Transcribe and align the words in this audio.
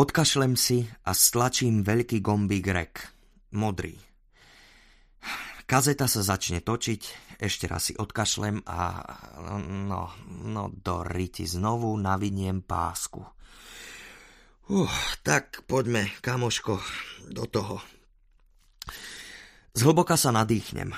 Odkašlem 0.00 0.56
si 0.56 0.88
a 1.04 1.12
stlačím 1.12 1.84
veľký 1.84 2.24
gombík 2.24 2.72
rek. 2.72 2.94
Modrý. 3.52 3.92
Kazeta 5.68 6.08
sa 6.08 6.24
začne 6.24 6.64
točiť, 6.64 7.36
ešte 7.36 7.68
raz 7.68 7.92
si 7.92 7.92
odkašlem 7.92 8.64
a 8.64 8.80
no, 9.60 10.08
no 10.48 10.64
do 10.72 11.04
riti 11.04 11.44
znovu 11.44 11.92
naviniem 12.00 12.64
pásku. 12.64 13.20
Uh, 14.72 14.88
tak 15.20 15.68
poďme, 15.68 16.08
kamoško, 16.24 16.80
do 17.28 17.44
toho. 17.44 17.84
Zhlboka 19.76 20.16
sa 20.16 20.32
nadýchnem. 20.32 20.96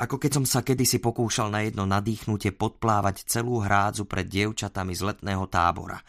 Ako 0.00 0.16
keď 0.16 0.40
som 0.40 0.46
sa 0.48 0.64
kedysi 0.64 0.96
pokúšal 0.96 1.52
na 1.52 1.60
jedno 1.60 1.84
nadýchnutie 1.84 2.56
podplávať 2.56 3.28
celú 3.28 3.60
hrádzu 3.60 4.08
pred 4.08 4.24
dievčatami 4.24 4.96
z 4.96 5.12
letného 5.12 5.44
tábora. 5.44 6.00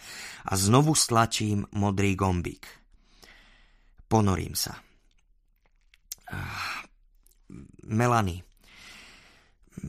A 0.47 0.53
znovu 0.55 0.95
stlačím 0.95 1.67
modrý 1.75 2.15
gombík. 2.15 2.63
Ponorím 4.07 4.55
sa. 4.55 4.79
Melanie. 7.83 8.47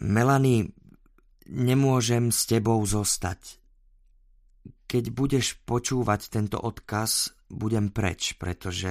Melanie, 0.02 0.74
nemôžem 1.46 2.34
s 2.34 2.42
tebou 2.50 2.82
zostať. 2.82 3.62
Keď 4.90 5.04
budeš 5.14 5.62
počúvať 5.62 6.26
tento 6.26 6.58
odkaz, 6.58 7.38
budem 7.46 7.94
preč, 7.94 8.34
pretože... 8.34 8.90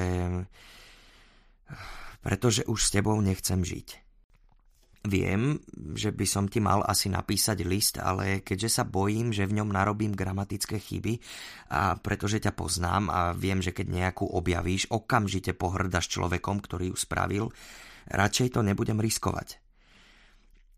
pretože 2.23 2.63
už 2.63 2.79
s 2.79 2.89
tebou 2.95 3.19
nechcem 3.19 3.59
žiť. 3.59 4.10
Viem, 5.01 5.57
že 5.97 6.13
by 6.13 6.25
som 6.29 6.45
ti 6.45 6.61
mal 6.61 6.85
asi 6.85 7.09
napísať 7.09 7.65
list, 7.65 7.97
ale 7.97 8.45
keďže 8.45 8.69
sa 8.69 8.83
bojím, 8.85 9.33
že 9.33 9.49
v 9.49 9.57
ňom 9.57 9.73
narobím 9.73 10.13
gramatické 10.13 10.77
chyby 10.77 11.17
a 11.73 11.97
pretože 11.97 12.37
ťa 12.37 12.53
poznám 12.53 13.09
a 13.09 13.19
viem, 13.33 13.65
že 13.65 13.73
keď 13.73 13.89
nejakú 13.89 14.29
objavíš, 14.29 14.93
okamžite 14.93 15.57
pohrdaš 15.57 16.05
človekom, 16.13 16.61
ktorý 16.61 16.93
ju 16.93 16.97
spravil, 17.01 17.45
radšej 18.13 18.53
to 18.53 18.61
nebudem 18.61 19.01
riskovať. 19.01 19.57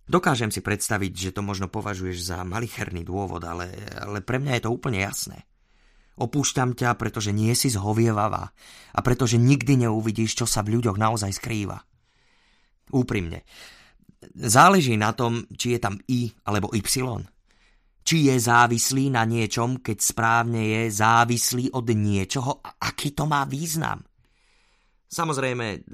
Dokážem 0.07 0.55
si 0.55 0.63
predstaviť, 0.63 1.11
že 1.11 1.35
to 1.35 1.43
možno 1.43 1.67
považuješ 1.67 2.23
za 2.23 2.47
malicherný 2.47 3.03
dôvod, 3.03 3.43
ale, 3.43 3.71
ale 3.99 4.23
pre 4.23 4.39
mňa 4.39 4.55
je 4.55 4.63
to 4.63 4.71
úplne 4.71 5.03
jasné. 5.03 5.43
Opúšťam 6.15 6.79
ťa, 6.79 6.95
pretože 6.95 7.35
nie 7.35 7.51
si 7.59 7.67
zhovievavá 7.67 8.55
a 8.95 8.99
pretože 9.03 9.35
nikdy 9.35 9.83
neuvidíš, 9.83 10.43
čo 10.43 10.45
sa 10.47 10.63
v 10.63 10.79
ľuďoch 10.79 10.95
naozaj 10.95 11.31
skrýva. 11.35 11.83
Úprimne, 12.93 13.43
Záleží 14.31 14.95
na 14.95 15.11
tom, 15.11 15.43
či 15.51 15.75
je 15.75 15.79
tam 15.83 15.99
I 16.07 16.31
alebo 16.47 16.71
Y. 16.71 16.87
Či 18.03 18.17
je 18.27 18.35
závislý 18.35 19.15
na 19.15 19.23
niečom, 19.23 19.79
keď 19.79 19.97
správne 19.99 20.59
je 20.59 20.81
závislý 20.91 21.71
od 21.71 21.87
niečoho 21.87 22.59
a 22.59 22.79
aký 22.83 23.15
to 23.15 23.23
má 23.23 23.47
význam. 23.47 24.03
Samozrejme, 25.07 25.85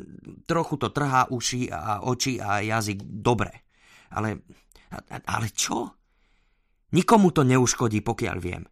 trochu 0.47 0.75
to 0.79 0.89
trhá 0.95 1.27
uši 1.29 1.69
a 1.69 2.07
oči 2.07 2.39
a 2.39 2.63
jazyk 2.63 3.03
dobre. 3.03 3.67
Ale, 4.15 4.41
ale 5.27 5.47
čo? 5.53 5.85
Nikomu 6.95 7.29
to 7.29 7.45
neuškodí, 7.45 8.01
pokiaľ 8.01 8.37
viem. 8.41 8.63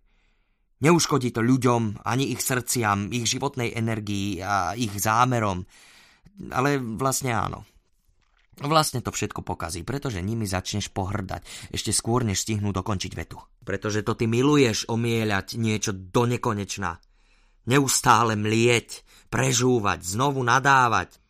Neuškodí 0.82 1.30
to 1.34 1.46
ľuďom, 1.46 2.06
ani 2.06 2.34
ich 2.34 2.42
srdciam, 2.42 3.14
ich 3.14 3.30
životnej 3.30 3.74
energii 3.78 4.42
a 4.42 4.74
ich 4.74 4.94
zámerom. 4.98 5.62
Ale 6.50 6.82
vlastne 6.82 7.34
áno. 7.34 7.66
Vlastne 8.58 9.06
to 9.06 9.14
všetko 9.14 9.46
pokazí, 9.46 9.86
pretože 9.86 10.18
nimi 10.18 10.50
začneš 10.50 10.90
pohrdať, 10.90 11.70
ešte 11.70 11.94
skôr 11.94 12.26
než 12.26 12.42
stihnú 12.42 12.74
dokončiť 12.74 13.14
vetu. 13.14 13.38
Pretože 13.62 14.02
to 14.02 14.18
ty 14.18 14.26
miluješ 14.26 14.90
omieľať 14.90 15.62
niečo 15.62 15.94
do 15.94 16.26
nekonečna. 16.26 16.98
Neustále 17.70 18.34
mlieť, 18.34 19.06
prežúvať, 19.30 20.02
znovu 20.02 20.42
nadávať, 20.42 21.22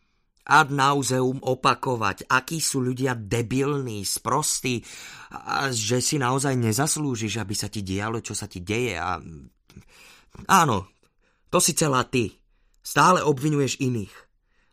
ad 0.48 0.72
nauseum 0.72 1.44
opakovať, 1.44 2.24
akí 2.32 2.64
sú 2.64 2.80
ľudia 2.80 3.12
debilní, 3.12 4.00
sprostí 4.08 4.80
a 5.28 5.68
že 5.68 6.00
si 6.00 6.16
naozaj 6.16 6.56
nezaslúžiš, 6.56 7.44
aby 7.44 7.52
sa 7.52 7.68
ti 7.68 7.84
dialo, 7.84 8.24
čo 8.24 8.32
sa 8.32 8.48
ti 8.48 8.64
deje 8.64 8.96
a... 8.96 9.20
Áno, 10.48 10.88
to 11.52 11.60
si 11.60 11.76
celá 11.76 12.08
ty. 12.08 12.32
Stále 12.80 13.20
obvinuješ 13.20 13.84
iných 13.84 14.14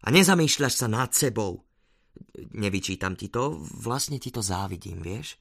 a 0.07 0.15
nezamýšľaš 0.15 0.73
sa 0.79 0.88
nad 0.88 1.11
sebou 1.11 1.64
nevyčítam 2.55 3.19
ti 3.19 3.27
to, 3.27 3.59
vlastne 3.59 4.17
ti 4.17 4.31
to 4.31 4.39
závidím, 4.39 5.03
vieš? 5.03 5.35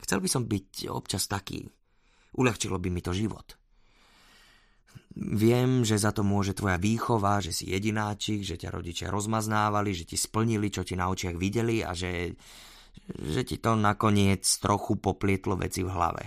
Chcel 0.00 0.24
by 0.24 0.28
som 0.30 0.48
byť 0.48 0.88
občas 0.88 1.28
taký. 1.28 1.66
Uľahčilo 2.38 2.78
by 2.78 2.88
mi 2.88 3.02
to 3.02 3.12
život. 3.12 3.58
Viem, 5.18 5.82
že 5.82 5.98
za 5.98 6.14
to 6.14 6.22
môže 6.22 6.54
tvoja 6.54 6.78
výchova, 6.78 7.42
že 7.42 7.50
si 7.50 7.74
jedináčik, 7.74 8.46
že 8.46 8.54
ťa 8.54 8.70
rodičia 8.70 9.10
rozmaznávali, 9.10 9.90
že 9.90 10.06
ti 10.06 10.14
splnili, 10.14 10.70
čo 10.70 10.86
ti 10.86 10.94
na 10.94 11.10
očiach 11.10 11.34
videli 11.34 11.82
a 11.82 11.90
že, 11.90 12.38
že 13.10 13.42
ti 13.42 13.58
to 13.58 13.74
nakoniec 13.74 14.46
trochu 14.62 14.94
poplietlo 15.02 15.58
veci 15.58 15.82
v 15.82 15.90
hlave. 15.90 16.24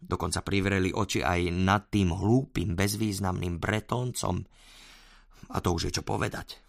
Dokonca 0.00 0.40
privreli 0.40 0.94
oči 0.94 1.20
aj 1.20 1.40
nad 1.52 1.92
tým 1.92 2.16
hlúpým, 2.16 2.72
bezvýznamným 2.72 3.60
bretoncom. 3.60 4.40
A 5.52 5.56
to 5.60 5.68
už 5.76 5.90
je 5.90 6.00
čo 6.00 6.02
povedať. 6.06 6.65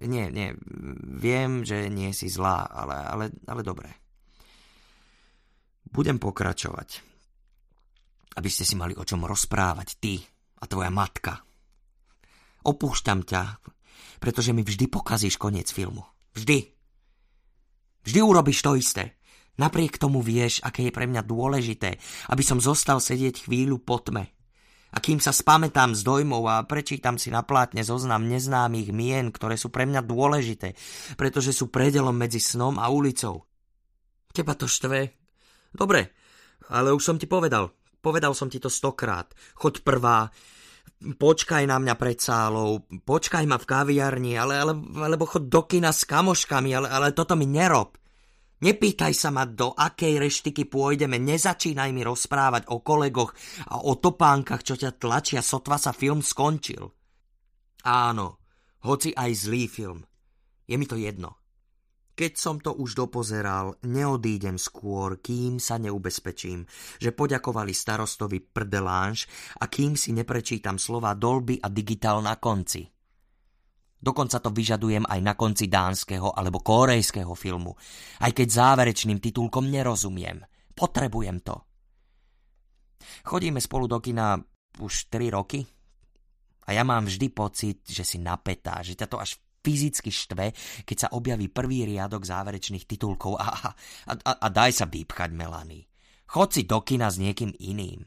Nie, 0.00 0.32
nie, 0.32 0.56
viem, 1.20 1.66
že 1.66 1.92
nie 1.92 2.14
si 2.16 2.32
zlá, 2.32 2.64
ale, 2.64 2.96
ale, 3.04 3.24
ale 3.44 3.60
dobre. 3.60 3.90
Budem 5.90 6.16
pokračovať. 6.16 7.04
Aby 8.38 8.48
ste 8.48 8.64
si 8.64 8.78
mali 8.78 8.94
o 8.94 9.04
čom 9.04 9.26
rozprávať 9.26 9.98
ty 9.98 10.22
a 10.62 10.64
tvoja 10.64 10.88
matka. 10.88 11.42
Opúšťam 12.64 13.26
ťa, 13.26 13.42
pretože 14.22 14.54
mi 14.54 14.62
vždy 14.62 14.86
pokazíš 14.86 15.36
koniec 15.36 15.68
filmu. 15.68 16.06
Vždy. 16.32 16.58
Vždy 18.06 18.20
urobíš 18.22 18.62
to 18.62 18.78
isté. 18.78 19.20
Napriek 19.60 20.00
tomu 20.00 20.24
vieš, 20.24 20.64
aké 20.64 20.88
je 20.88 20.94
pre 20.94 21.04
mňa 21.04 21.20
dôležité, 21.26 22.00
aby 22.32 22.40
som 22.40 22.62
zostal 22.62 22.96
sedieť 23.02 23.44
chvíľu 23.44 23.82
po 23.82 24.00
tme. 24.00 24.32
A 24.90 24.98
kým 24.98 25.22
sa 25.22 25.30
spamätám 25.30 25.94
z 25.94 26.02
dojmov 26.02 26.42
a 26.50 26.56
prečítam 26.66 27.14
si 27.14 27.30
na 27.30 27.46
plátne 27.46 27.86
zoznam 27.86 28.26
neznámych 28.26 28.90
mien, 28.90 29.30
ktoré 29.30 29.54
sú 29.54 29.70
pre 29.70 29.86
mňa 29.86 30.02
dôležité, 30.02 30.74
pretože 31.14 31.54
sú 31.54 31.70
predelom 31.70 32.14
medzi 32.14 32.42
snom 32.42 32.78
a 32.82 32.90
ulicou. 32.90 33.46
Teba 34.34 34.58
to 34.58 34.66
štve? 34.66 35.14
Dobre, 35.70 36.10
ale 36.74 36.90
už 36.90 37.02
som 37.02 37.16
ti 37.18 37.30
povedal. 37.30 37.70
Povedal 38.00 38.32
som 38.34 38.48
ti 38.48 38.58
to 38.58 38.72
stokrát. 38.72 39.30
Choď 39.60 39.84
prvá, 39.84 40.32
počkaj 41.20 41.68
na 41.68 41.76
mňa 41.76 41.94
pred 42.00 42.18
sálou, 42.18 42.88
počkaj 42.88 43.44
ma 43.44 43.60
v 43.60 43.68
kaviarni, 43.68 44.32
ale, 44.40 44.56
ale, 44.56 44.72
alebo 45.04 45.28
chod 45.28 45.52
do 45.52 45.68
kina 45.68 45.92
s 45.92 46.08
kamoškami, 46.08 46.72
ale, 46.72 46.88
ale 46.88 47.12
toto 47.12 47.36
mi 47.36 47.44
nerob. 47.44 47.99
Nepýtaj 48.60 49.16
sa 49.16 49.32
ma, 49.32 49.48
do 49.48 49.72
akej 49.72 50.20
reštiky 50.20 50.68
pôjdeme, 50.68 51.16
nezačínaj 51.16 51.96
mi 51.96 52.04
rozprávať 52.04 52.68
o 52.68 52.84
kolegoch 52.84 53.32
a 53.72 53.88
o 53.88 53.96
topánkach, 53.96 54.60
čo 54.60 54.76
ťa 54.76 55.00
tlačia, 55.00 55.40
sotva 55.40 55.80
sa 55.80 55.96
film 55.96 56.20
skončil. 56.20 56.84
Áno, 57.88 58.26
hoci 58.84 59.16
aj 59.16 59.30
zlý 59.32 59.64
film. 59.64 60.04
Je 60.68 60.76
mi 60.76 60.84
to 60.84 61.00
jedno. 61.00 61.40
Keď 62.12 62.32
som 62.36 62.60
to 62.60 62.76
už 62.76 63.00
dopozeral, 63.00 63.80
neodídem 63.88 64.60
skôr, 64.60 65.24
kým 65.24 65.56
sa 65.56 65.80
neubezpečím, 65.80 66.68
že 67.00 67.16
poďakovali 67.16 67.72
starostovi 67.72 68.44
prdelánš 68.44 69.24
a 69.56 69.72
kým 69.72 69.96
si 69.96 70.12
neprečítam 70.12 70.76
slova 70.76 71.16
dolby 71.16 71.56
a 71.64 71.72
digitál 71.72 72.20
na 72.20 72.36
konci. 72.36 72.84
Dokonca 74.00 74.40
to 74.40 74.48
vyžadujem 74.48 75.04
aj 75.04 75.20
na 75.20 75.36
konci 75.36 75.68
dánskeho 75.68 76.32
alebo 76.32 76.64
korejského 76.64 77.36
filmu, 77.36 77.76
aj 78.24 78.32
keď 78.32 78.48
záverečným 78.48 79.20
titulkom 79.20 79.68
nerozumiem. 79.68 80.40
Potrebujem 80.72 81.44
to. 81.44 81.60
Chodíme 83.28 83.60
spolu 83.60 83.84
do 83.84 84.00
kina 84.00 84.40
už 84.80 85.12
3 85.12 85.36
roky 85.36 85.60
a 86.64 86.72
ja 86.72 86.80
mám 86.80 87.04
vždy 87.04 87.28
pocit, 87.28 87.84
že 87.84 88.04
si 88.04 88.16
napätá, 88.16 88.80
že 88.80 88.96
ťa 88.96 89.06
to 89.08 89.20
až 89.20 89.36
fyzicky 89.60 90.08
štve, 90.08 90.46
keď 90.88 90.96
sa 90.96 91.12
objaví 91.12 91.52
prvý 91.52 91.84
riadok 91.84 92.24
záverečných 92.24 92.88
titulkov 92.88 93.36
a, 93.36 93.48
a, 93.52 93.70
a, 94.16 94.32
a 94.40 94.46
daj 94.48 94.72
sa 94.72 94.86
vypchať, 94.88 95.36
Melanie. 95.36 95.84
Chod 96.30 96.56
si 96.56 96.62
do 96.64 96.80
kina 96.80 97.12
s 97.12 97.20
niekým 97.20 97.52
iným. 97.58 98.06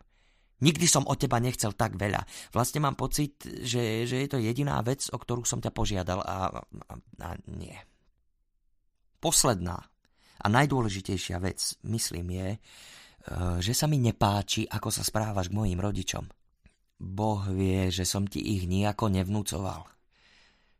Nikdy 0.63 0.85
som 0.87 1.03
od 1.03 1.19
teba 1.19 1.43
nechcel 1.43 1.75
tak 1.75 1.99
veľa. 1.99 2.23
Vlastne 2.55 2.79
mám 2.79 2.95
pocit, 2.95 3.43
že, 3.43 4.07
že 4.07 4.23
je 4.23 4.27
to 4.31 4.39
jediná 4.39 4.79
vec, 4.79 5.11
o 5.11 5.19
ktorú 5.19 5.43
som 5.43 5.59
ťa 5.59 5.75
požiadal 5.75 6.23
a, 6.23 6.47
a, 6.47 6.93
a 7.19 7.29
nie. 7.51 7.75
Posledná 9.19 9.83
a 10.43 10.45
najdôležitejšia 10.47 11.39
vec, 11.43 11.75
myslím, 11.87 12.27
je, 12.31 12.49
e, 12.55 12.59
že 13.59 13.75
sa 13.75 13.91
mi 13.91 13.99
nepáči, 13.99 14.63
ako 14.67 14.87
sa 14.87 15.03
správaš 15.03 15.51
k 15.51 15.57
mojim 15.59 15.79
rodičom. 15.79 16.27
Boh 17.03 17.43
vie, 17.51 17.91
že 17.91 18.07
som 18.07 18.23
ti 18.23 18.39
ich 18.39 18.63
nejako 18.63 19.11
nevnúcoval. 19.11 19.83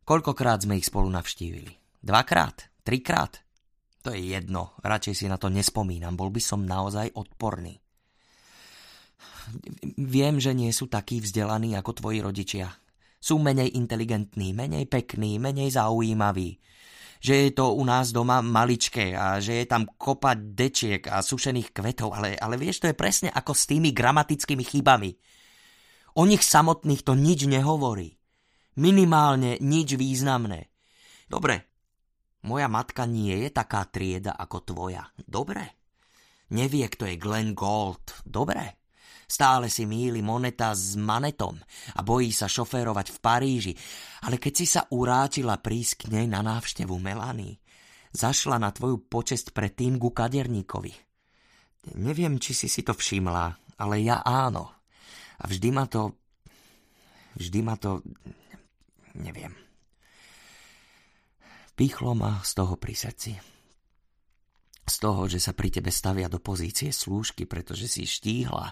Koľkokrát 0.03 0.63
sme 0.63 0.80
ich 0.80 0.88
spolu 0.88 1.12
navštívili? 1.12 2.00
Dvakrát? 2.00 2.71
Trikrát? 2.83 3.44
To 4.03 4.12
je 4.12 4.35
jedno, 4.35 4.75
radšej 4.83 5.15
si 5.15 5.25
na 5.31 5.39
to 5.39 5.47
nespomínam, 5.47 6.19
bol 6.19 6.27
by 6.27 6.44
som 6.44 6.68
naozaj 6.68 7.15
odporný. 7.15 7.82
Viem, 9.98 10.40
že 10.40 10.51
nie 10.56 10.72
sú 10.72 10.88
takí 10.88 11.19
vzdelaní 11.19 11.75
ako 11.78 11.92
tvoji 12.04 12.19
rodičia. 12.24 12.72
Sú 13.24 13.40
menej 13.40 13.75
inteligentní, 13.80 14.51
menej 14.51 14.88
pekní, 14.92 15.40
menej 15.40 15.72
zaujímaví. 15.74 16.60
Že 17.24 17.34
je 17.40 17.51
to 17.56 17.72
u 17.72 17.84
nás 17.88 18.12
doma 18.12 18.44
maličké 18.44 19.16
a 19.16 19.40
že 19.40 19.63
je 19.63 19.66
tam 19.66 19.88
kopa 19.88 20.36
dečiek 20.36 21.07
a 21.07 21.24
sušených 21.24 21.72
kvetov, 21.72 22.12
ale, 22.12 22.36
ale 22.36 22.60
vieš, 22.60 22.84
to 22.84 22.92
je 22.92 23.00
presne 23.00 23.31
ako 23.31 23.56
s 23.56 23.63
tými 23.63 23.95
gramatickými 23.95 24.63
chybami. 24.68 25.16
O 26.19 26.28
nich 26.28 26.44
samotných 26.44 27.01
to 27.07 27.16
nič 27.16 27.48
nehovorí. 27.48 28.12
Minimálne 28.75 29.56
nič 29.63 29.95
významné. 29.95 30.68
Dobre, 31.31 31.63
moja 32.44 32.68
matka 32.68 33.07
nie 33.07 33.48
je 33.48 33.50
taká 33.56 33.88
trieda 33.88 34.36
ako 34.36 34.57
tvoja. 34.68 35.07
Dobre. 35.16 35.80
Nevie, 36.51 36.92
kto 36.92 37.07
je 37.07 37.16
Glenn 37.16 37.56
Gold. 37.56 38.19
Dobre. 38.28 38.82
Stále 39.33 39.65
si 39.65 39.89
míli 39.89 40.21
moneta 40.21 40.77
s 40.77 40.94
manetom 40.94 41.57
a 41.97 42.06
bojí 42.06 42.30
sa 42.30 42.45
šoférovať 42.45 43.07
v 43.09 43.18
Paríži. 43.18 43.74
Ale 44.30 44.38
keď 44.38 44.53
si 44.53 44.65
sa 44.69 44.85
uráčila 44.94 45.57
prísť 45.57 46.06
k 46.06 46.21
nej 46.21 46.30
na 46.30 46.45
návštevu 46.45 46.94
Melany, 47.01 47.57
zašla 48.13 48.62
na 48.62 48.69
tvoju 48.69 49.09
počesť 49.09 49.50
pred 49.50 49.74
tým 49.74 49.97
ku 49.97 50.13
kaderníkovi. 50.13 50.94
Neviem, 51.97 52.38
či 52.38 52.53
si 52.53 52.69
si 52.69 52.85
to 52.85 52.94
všimla, 52.94 53.74
ale 53.81 54.06
ja 54.06 54.21
áno. 54.21 54.69
A 55.41 55.50
vždy 55.50 55.69
ma 55.74 55.89
to... 55.89 56.13
Vždy 57.33 57.59
ma 57.65 57.74
to... 57.81 58.06
Neviem. 59.18 59.57
Pichlo 61.74 62.13
ma 62.13 62.38
z 62.45 62.51
toho 62.53 62.77
pri 62.77 62.94
srdci 62.94 63.53
z 64.83 64.95
toho, 65.00 65.31
že 65.31 65.39
sa 65.39 65.56
pri 65.56 65.71
tebe 65.71 65.88
stavia 65.88 66.27
do 66.27 66.44
pozície 66.44 66.91
slúžky, 66.91 67.47
pretože 67.47 67.88
si 67.88 68.03
štíhla 68.03 68.68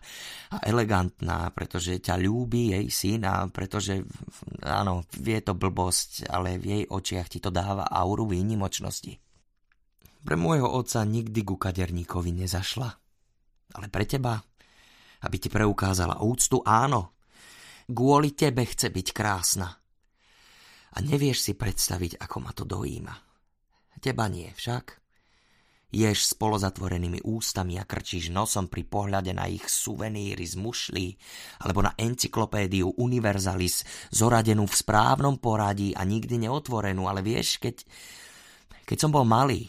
a 0.52 0.58
elegantná, 0.68 1.48
pretože 1.56 2.04
ťa 2.04 2.20
ľúbi 2.20 2.76
jej 2.76 2.88
syn 2.92 3.24
a 3.24 3.48
pretože, 3.48 4.04
áno, 4.60 5.08
vie 5.16 5.40
to 5.40 5.56
blbosť, 5.56 6.28
ale 6.28 6.60
v 6.60 6.66
jej 6.68 6.84
očiach 6.84 7.32
ti 7.32 7.40
to 7.40 7.48
dáva 7.48 7.88
auru 7.88 8.28
výnimočnosti. 8.28 9.16
Pre 10.22 10.36
môjho 10.38 10.68
otca 10.68 11.02
nikdy 11.08 11.42
ku 11.48 11.56
kaderníkovi 11.56 12.44
nezašla. 12.44 12.90
Ale 13.72 13.88
pre 13.88 14.04
teba, 14.04 14.36
aby 15.24 15.36
ti 15.40 15.48
preukázala 15.48 16.22
úctu, 16.22 16.60
áno. 16.62 17.16
Kvôli 17.88 18.36
tebe 18.36 18.68
chce 18.68 18.92
byť 18.92 19.08
krásna. 19.16 19.72
A 20.92 20.98
nevieš 21.00 21.40
si 21.50 21.54
predstaviť, 21.56 22.20
ako 22.20 22.38
ma 22.44 22.52
to 22.52 22.68
dojíma. 22.68 23.16
Teba 24.04 24.28
nie 24.28 24.52
však. 24.52 25.01
Ješ 25.92 26.32
s 26.32 26.34
polozatvorenými 26.40 27.28
ústami 27.28 27.76
a 27.76 27.84
krčíš 27.84 28.32
nosom 28.32 28.72
pri 28.72 28.88
pohľade 28.88 29.36
na 29.36 29.52
ich 29.52 29.68
suveníry 29.68 30.48
z 30.48 30.56
mušlí 30.56 31.08
alebo 31.68 31.84
na 31.84 31.92
encyklopédiu 32.00 32.96
Universalis 32.96 33.84
zoradenú 34.08 34.64
v 34.72 34.80
správnom 34.80 35.36
poradí 35.36 35.92
a 35.92 36.08
nikdy 36.08 36.48
neotvorenú, 36.48 37.12
ale 37.12 37.20
vieš, 37.20 37.60
keď, 37.60 37.84
keď 38.88 38.98
som 39.04 39.12
bol 39.12 39.28
malý, 39.28 39.68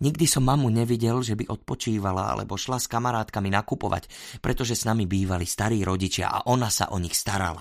nikdy 0.00 0.24
som 0.24 0.40
mamu 0.40 0.72
nevidel, 0.72 1.20
že 1.20 1.36
by 1.36 1.44
odpočívala 1.52 2.32
alebo 2.32 2.56
šla 2.56 2.80
s 2.80 2.88
kamarátkami 2.88 3.52
nakupovať, 3.52 4.08
pretože 4.40 4.72
s 4.72 4.88
nami 4.88 5.04
bývali 5.04 5.44
starí 5.44 5.84
rodičia 5.84 6.32
a 6.32 6.48
ona 6.48 6.72
sa 6.72 6.88
o 6.90 6.96
nich 6.96 7.12
starala. 7.12 7.60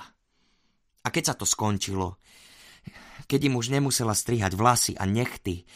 A 1.04 1.08
keď 1.12 1.24
sa 1.28 1.36
to 1.36 1.44
skončilo, 1.44 2.24
keď 3.28 3.52
im 3.52 3.60
už 3.60 3.68
nemusela 3.76 4.16
strihať 4.16 4.56
vlasy 4.56 4.94
a 4.96 5.04
nechty, 5.04 5.68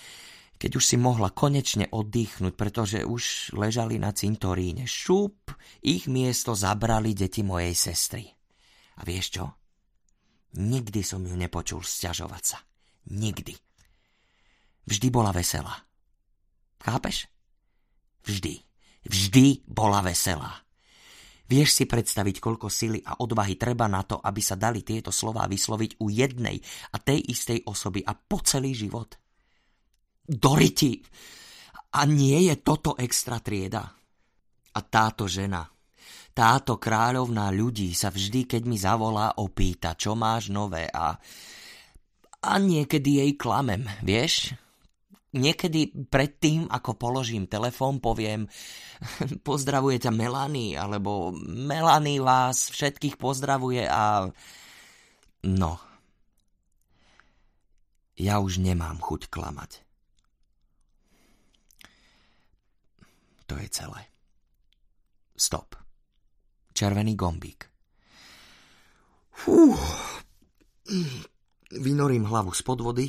keď 0.56 0.72
už 0.80 0.84
si 0.84 0.96
mohla 0.96 1.31
konečne 1.31 1.92
oddychnúť, 1.92 2.54
pretože 2.56 3.04
už 3.04 3.56
ležali 3.56 4.00
na 4.00 4.16
cintoríne. 4.16 4.88
Šup, 4.88 5.52
ich 5.84 6.07
miesto 6.07 6.56
zabrali 6.56 7.12
deti 7.12 7.44
mojej 7.44 7.75
sestry. 7.75 8.24
A 8.96 9.04
vieš 9.04 9.40
čo? 9.40 9.46
Nikdy 10.56 11.02
som 11.04 11.19
ju 11.28 11.36
nepočul 11.36 11.84
sťažovať 11.84 12.44
sa. 12.44 12.57
Nikdy. 13.12 13.54
Vždy 14.88 15.07
bola 15.12 15.36
veselá. 15.36 15.84
Chápeš? 16.80 17.28
Vždy. 18.24 18.63
Vždy 19.06 19.68
bola 19.68 20.00
veselá. 20.00 20.66
Vieš 21.46 21.78
si 21.78 21.86
predstaviť, 21.86 22.42
koľko 22.42 22.74
sily 22.74 23.06
a 23.06 23.22
odvahy 23.22 23.54
treba 23.54 23.86
na 23.86 24.02
to, 24.02 24.18
aby 24.18 24.42
sa 24.42 24.57
dali 24.57 24.81
tieto 24.81 25.13
slová 25.13 25.46
vysloviť 25.46 26.02
u 26.02 26.10
jednej 26.10 26.57
a 26.90 26.98
tej 26.98 27.22
istej 27.22 27.69
osoby 27.69 28.02
a 28.02 28.18
po 28.18 28.42
celý 28.42 28.74
život? 28.74 29.13
Doriti. 30.25 31.00
A 31.95 32.04
nie 32.10 32.50
je 32.51 32.60
toto 32.60 32.98
extra 32.98 33.39
trieda. 33.39 33.86
A 34.75 34.80
táto 34.83 35.30
žena, 35.31 35.63
táto 36.36 36.75
kráľovná 36.75 37.48
ľudí 37.56 37.95
sa 37.95 38.12
vždy, 38.12 38.44
keď 38.44 38.62
mi 38.68 38.75
zavolá, 38.75 39.39
opýta, 39.39 39.95
čo 39.95 40.19
máš 40.19 40.51
nové 40.51 40.83
a, 40.92 41.16
a 42.44 42.51
niekedy 42.60 43.24
jej 43.24 43.31
klamem, 43.39 43.88
vieš? 44.04 44.51
Niekedy 45.31 46.12
predtým, 46.12 46.68
ako 46.68 47.00
položím 47.00 47.48
telefón, 47.48 48.04
poviem 48.04 48.51
pozdravuje 49.48 50.04
ťa 50.04 50.12
Melanie, 50.12 50.75
alebo 50.75 51.31
Melanie 51.48 52.19
vás 52.19 52.68
všetkých 52.68 53.16
pozdravuje 53.16 53.88
a... 53.88 54.28
No. 55.48 55.80
Ja 58.19 58.44
už 58.44 58.60
nemám 58.60 59.00
chuť 59.00 59.31
klamať. 59.31 59.84
To 63.56 63.63
je 63.63 63.72
celé. 63.72 64.12
Stop. 65.31 65.80
Červený 66.75 67.16
gombík. 67.16 67.72
Fú. 69.31 69.72
Vynorím 71.72 72.28
hlavu 72.28 72.52
z 72.52 72.68
vody 72.68 73.07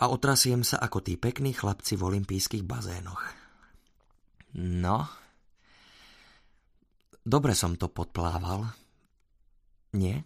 a 0.00 0.08
otrasiem 0.08 0.64
sa 0.64 0.80
ako 0.80 1.04
tí 1.04 1.20
pekní 1.20 1.52
chlapci 1.52 2.00
v 2.00 2.16
olympijských 2.16 2.64
bazénoch. 2.64 3.20
No. 4.56 5.04
Dobre 7.20 7.52
som 7.52 7.76
to 7.76 7.92
podplával. 7.92 8.72
Nie? 9.92 10.24